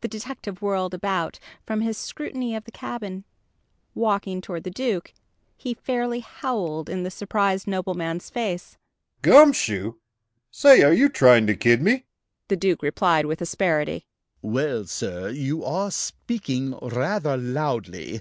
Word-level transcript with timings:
The 0.00 0.08
detective 0.08 0.60
whirled 0.60 0.92
about, 0.92 1.38
from 1.64 1.82
his 1.82 1.96
scrutiny 1.96 2.56
of 2.56 2.64
the 2.64 2.72
cabin, 2.72 3.22
walking 3.94 4.40
toward 4.40 4.64
the 4.64 4.72
Duke. 4.72 5.14
He 5.56 5.72
fairly 5.72 6.18
howled 6.18 6.88
in 6.90 7.04
the 7.04 7.12
surprised 7.12 7.68
nobleman's 7.68 8.28
face: 8.28 8.76
"Gum 9.22 9.52
shoe! 9.52 10.00
Say, 10.50 10.82
are 10.82 10.92
you 10.92 11.08
trying 11.08 11.46
to 11.46 11.54
kid 11.54 11.80
me?" 11.80 12.06
The 12.48 12.56
Duke 12.56 12.82
replied 12.82 13.26
with 13.26 13.40
asperity: 13.40 14.04
"Well, 14.42 14.86
sir. 14.86 15.28
You 15.28 15.62
are 15.64 15.92
speaking 15.92 16.76
rather 16.78 17.36
loudly. 17.36 18.20